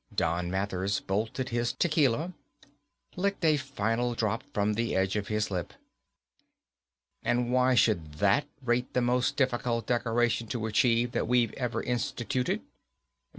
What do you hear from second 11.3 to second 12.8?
ever instituted?"